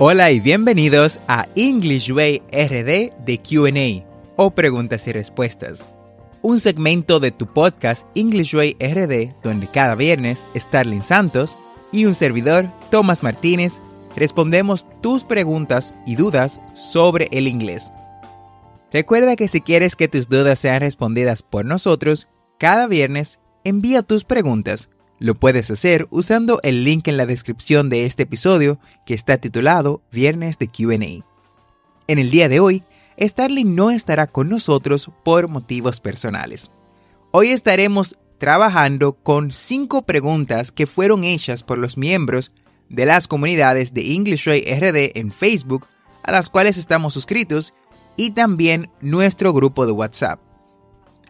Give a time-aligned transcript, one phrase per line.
[0.00, 4.04] Hola y bienvenidos a English Way RD de QA
[4.34, 5.86] o preguntas y respuestas.
[6.42, 11.56] Un segmento de tu podcast English Way RD donde cada viernes Starling Santos
[11.92, 13.74] y un servidor, Tomás Martínez,
[14.16, 17.92] respondemos tus preguntas y dudas sobre el inglés.
[18.92, 22.26] Recuerda que si quieres que tus dudas sean respondidas por nosotros,
[22.58, 24.90] cada viernes envía tus preguntas
[25.24, 30.02] lo puedes hacer usando el link en la descripción de este episodio que está titulado
[30.12, 31.24] Viernes de QA.
[32.08, 32.82] En el día de hoy,
[33.18, 36.70] Starling no estará con nosotros por motivos personales.
[37.30, 42.52] Hoy estaremos trabajando con cinco preguntas que fueron hechas por los miembros
[42.90, 45.86] de las comunidades de English Way RD en Facebook,
[46.22, 47.72] a las cuales estamos suscritos,
[48.18, 50.38] y también nuestro grupo de WhatsApp.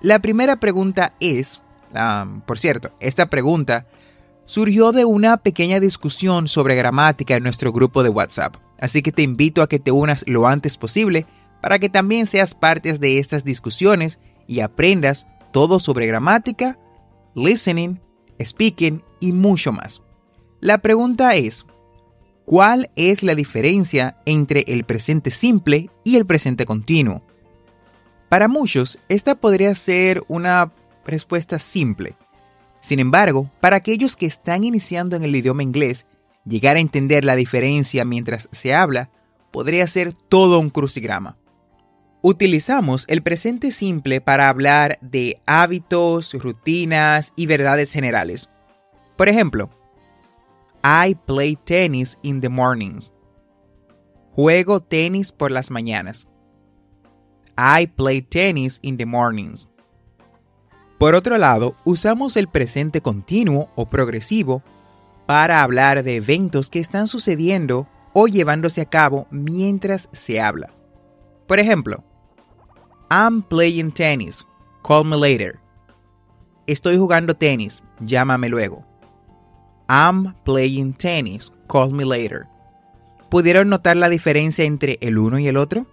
[0.00, 1.60] La primera pregunta es,
[2.46, 3.86] por cierto, esta pregunta
[4.44, 9.22] surgió de una pequeña discusión sobre gramática en nuestro grupo de WhatsApp, así que te
[9.22, 11.26] invito a que te unas lo antes posible
[11.60, 16.78] para que también seas parte de estas discusiones y aprendas todo sobre gramática,
[17.34, 18.00] listening,
[18.40, 20.02] speaking y mucho más.
[20.60, 21.64] La pregunta es,
[22.44, 27.22] ¿cuál es la diferencia entre el presente simple y el presente continuo?
[28.28, 30.72] Para muchos, esta podría ser una
[31.04, 32.16] respuesta simple.
[32.80, 36.06] Sin embargo, para aquellos que están iniciando en el idioma inglés,
[36.44, 39.10] llegar a entender la diferencia mientras se habla
[39.50, 41.36] podría ser todo un crucigrama.
[42.22, 48.48] Utilizamos el presente simple para hablar de hábitos, rutinas y verdades generales.
[49.16, 49.70] Por ejemplo,
[50.84, 53.12] I play tennis in the mornings.
[54.34, 56.28] Juego tenis por las mañanas.
[57.56, 59.71] I play tennis in the mornings.
[61.02, 64.62] Por otro lado, usamos el presente continuo o progresivo
[65.26, 70.70] para hablar de eventos que están sucediendo o llevándose a cabo mientras se habla.
[71.48, 72.04] Por ejemplo,
[73.10, 74.46] I'm playing tennis.
[74.86, 75.58] Call me later.
[76.68, 77.82] Estoy jugando tenis.
[77.98, 78.86] Llámame luego.
[79.88, 81.52] I'm playing tennis.
[81.66, 82.46] Call me later.
[83.28, 85.84] ¿Pudieron notar la diferencia entre el uno y el otro?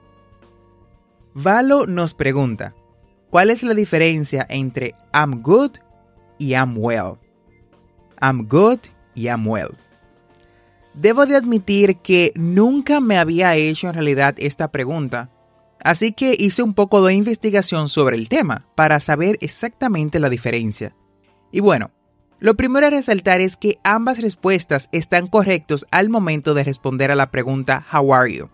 [1.34, 2.76] Valo nos pregunta,
[3.30, 5.72] ¿Cuál es la diferencia entre I'm good
[6.40, 7.16] y I'm well?
[8.22, 8.80] I'm good
[9.14, 9.78] y I'm well.
[10.96, 15.30] Debo de admitir que nunca me había hecho en realidad esta pregunta,
[15.80, 20.96] así que hice un poco de investigación sobre el tema para saber exactamente la diferencia.
[21.52, 21.92] Y bueno,
[22.40, 27.16] lo primero a resaltar es que ambas respuestas están correctos al momento de responder a
[27.16, 28.50] la pregunta How are you?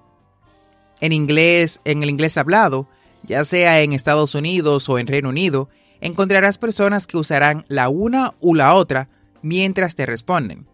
[1.00, 2.90] En inglés, en el inglés hablado,
[3.26, 5.70] ya sea en Estados Unidos o en Reino Unido,
[6.02, 9.10] encontrarás personas que usarán la una u la otra
[9.42, 10.68] mientras te responden.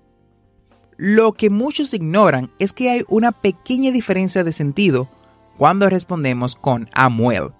[0.97, 5.09] Lo que muchos ignoran es que hay una pequeña diferencia de sentido
[5.57, 7.51] cuando respondemos con I'm well.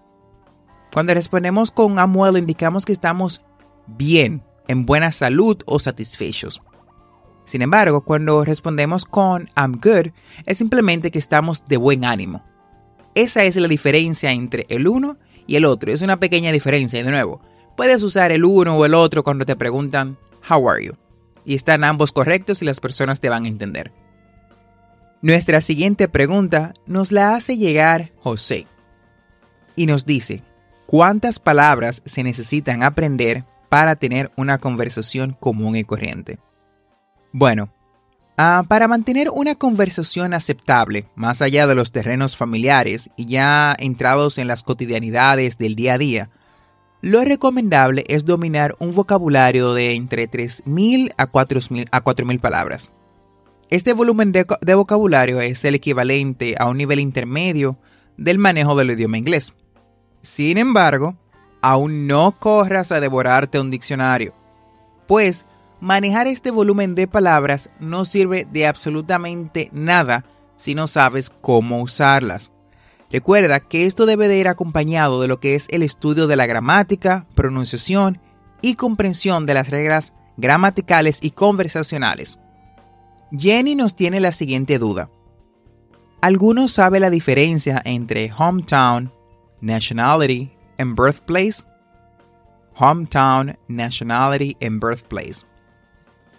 [0.94, 3.42] Cuando respondemos con I'm well indicamos que estamos
[3.88, 6.62] bien, en buena salud o satisfechos.
[7.44, 10.12] Sin embargo, cuando respondemos con I'm good,
[10.46, 12.44] es simplemente que estamos de buen ánimo.
[13.16, 15.18] Esa es la diferencia entre el uno
[15.48, 15.92] y el otro.
[15.92, 17.00] Es una pequeña diferencia.
[17.00, 17.42] Y de nuevo,
[17.76, 20.18] puedes usar el uno o el otro cuando te preguntan
[20.50, 20.94] How are you?
[21.46, 23.92] Y están ambos correctos y las personas te van a entender.
[25.22, 28.68] Nuestra siguiente pregunta nos la hace llegar José.
[29.76, 30.44] Y nos dice,
[30.88, 36.40] ¿cuántas palabras se necesitan aprender para tener una conversación común y corriente?
[37.32, 37.72] Bueno,
[38.44, 44.40] Ah, para mantener una conversación aceptable, más allá de los terrenos familiares y ya entrados
[44.40, 46.32] en las cotidianidades del día a día,
[47.02, 52.92] lo recomendable es dominar un vocabulario de entre 3.000 a 4.000 palabras.
[53.70, 57.78] Este volumen de, de vocabulario es el equivalente a un nivel intermedio
[58.18, 59.54] del manejo del idioma inglés.
[60.24, 61.16] Sin embargo,
[61.62, 64.34] aún no corras a devorarte un diccionario,
[65.06, 65.46] pues
[65.82, 70.24] manejar este volumen de palabras no sirve de absolutamente nada
[70.56, 72.52] si no sabes cómo usarlas.
[73.12, 76.46] Recuerda que esto debe de ir acompañado de lo que es el estudio de la
[76.46, 78.22] gramática, pronunciación
[78.62, 82.40] y comprensión de las reglas gramaticales y conversacionales.
[83.38, 85.10] Jenny nos tiene la siguiente duda.
[86.22, 89.12] ¿Alguno sabe la diferencia entre hometown,
[89.62, 91.66] nationality and birthplace?
[92.76, 95.46] Hometown, nationality and birthplace.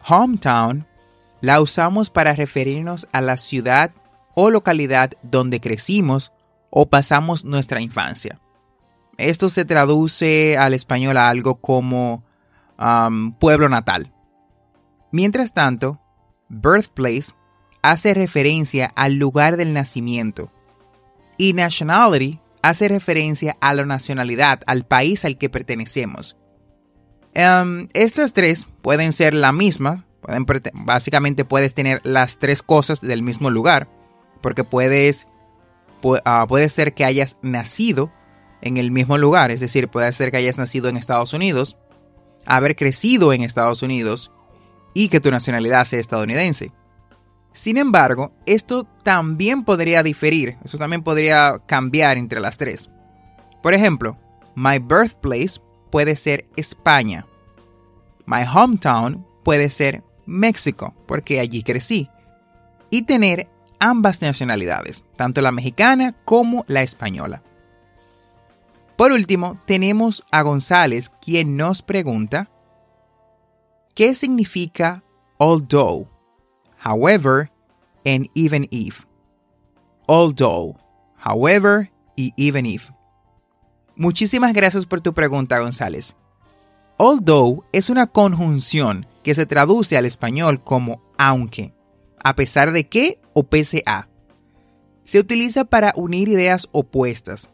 [0.07, 0.87] Hometown
[1.41, 3.93] la usamos para referirnos a la ciudad
[4.35, 6.33] o localidad donde crecimos
[6.71, 8.41] o pasamos nuestra infancia.
[9.19, 12.25] Esto se traduce al español a algo como
[12.79, 14.13] um, pueblo natal.
[15.11, 16.01] Mientras tanto,
[16.49, 17.35] birthplace
[17.83, 20.51] hace referencia al lugar del nacimiento
[21.37, 26.37] y nationality hace referencia a la nacionalidad, al país al que pertenecemos.
[27.35, 30.05] Um, estas tres pueden ser la misma,
[30.75, 33.89] básicamente puedes tener las tres cosas del mismo lugar,
[34.43, 35.29] porque puedes,
[36.25, 38.13] ah, puede ser que hayas nacido
[38.61, 41.79] en el mismo lugar, es decir, puede ser que hayas nacido en Estados Unidos,
[42.45, 44.31] haber crecido en Estados Unidos
[44.95, 46.73] y que tu nacionalidad sea estadounidense.
[47.53, 52.91] Sin embargo, esto también podría diferir, eso también podría cambiar entre las tres.
[53.63, 54.19] Por ejemplo,
[54.55, 55.61] my birthplace
[55.93, 57.27] puede ser España.
[58.25, 62.09] My hometown puede ser México, porque allí crecí.
[62.89, 63.49] Y tener
[63.79, 67.43] ambas nacionalidades, tanto la mexicana como la española.
[68.97, 72.49] Por último, tenemos a González, quien nos pregunta,
[73.95, 75.03] ¿qué significa
[75.39, 76.09] although,
[76.83, 77.51] however,
[78.07, 79.05] and even if?
[80.07, 80.79] Although,
[81.17, 82.91] however y even if.
[83.97, 86.17] Muchísimas gracias por tu pregunta, González.
[86.99, 91.75] Although es una conjunción que se traduce al español como aunque,
[92.23, 94.09] a pesar de que o pese a.
[95.05, 97.51] Se utiliza para unir ideas opuestas.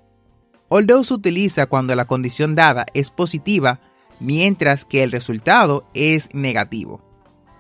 [0.69, 3.81] Although se utiliza cuando la condición dada es positiva,
[4.21, 7.03] mientras que el resultado es negativo.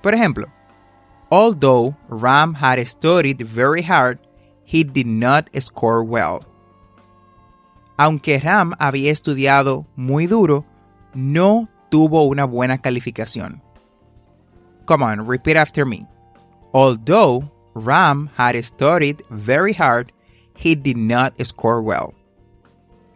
[0.02, 0.48] Por ejemplo,
[1.30, 4.20] although Ram had studied very hard,
[4.64, 6.40] he did not score well.
[7.98, 10.64] Aunque Ram había estudiado muy duro,
[11.14, 13.60] no tuvo una buena calificación.
[14.86, 16.06] Come on, repeat after me.
[16.72, 20.12] Although Ram had studied very hard,
[20.54, 22.14] he did not score well.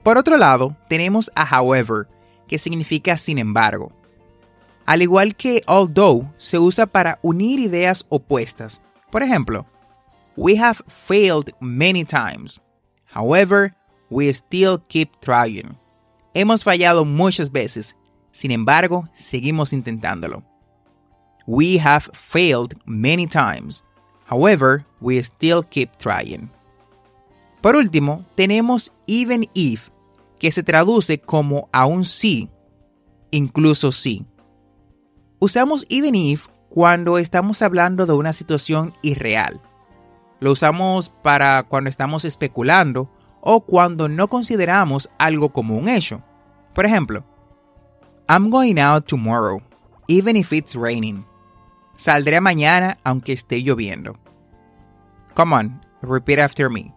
[0.03, 2.09] Por otro lado, tenemos a however,
[2.49, 3.93] que significa sin embargo.
[4.85, 8.81] Al igual que although, se usa para unir ideas opuestas.
[9.13, 9.65] Por ejemplo,
[10.37, 12.61] we have failed many times.
[13.15, 13.77] However,
[14.13, 15.77] we still keep trying.
[16.35, 17.97] Hemos fallado muchas veces.
[18.31, 20.43] Sin embargo, seguimos intentándolo.
[21.47, 23.83] We have failed many times.
[24.27, 26.51] However, we still keep trying.
[27.61, 29.91] Por último, tenemos even if,
[30.39, 32.49] que se traduce como aún sí,
[33.31, 34.27] incluso sí.
[35.39, 39.61] Usamos even if cuando estamos hablando de una situación irreal.
[40.41, 43.11] Lo usamos para cuando estamos especulando
[43.43, 46.23] o cuando no consideramos algo como un hecho.
[46.73, 47.25] Por ejemplo,
[48.29, 49.61] I'm going out tomorrow,
[50.09, 51.27] even if it's raining.
[51.99, 54.17] Saldré mañana aunque esté lloviendo.
[55.35, 56.95] Come on, repeat after me.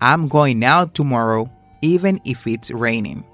[0.00, 1.48] I'm going out tomorrow,
[1.80, 3.24] even if it's raining.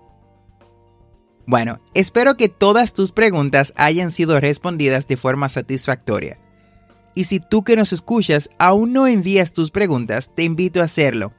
[1.46, 6.38] Bueno, espero que todas tus preguntas hayan sido respondidas de forma satisfactoria.
[7.14, 11.32] Y si tú que nos escuchas aún no envías tus preguntas, te invito a hacerlo.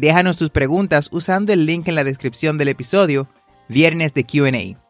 [0.00, 3.28] Déjanos tus preguntas usando el link en la descripción del episodio,
[3.68, 4.80] Viernes de QA.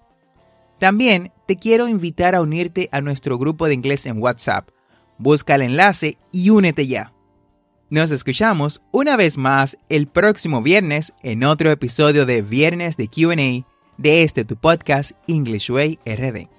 [0.79, 4.69] También te quiero invitar a unirte a nuestro grupo de inglés en WhatsApp.
[5.17, 7.15] Busca el enlace y únete ya.
[7.89, 13.67] Nos escuchamos una vez más el próximo viernes en otro episodio de Viernes de QA
[13.97, 16.58] de este tu podcast English Way RD.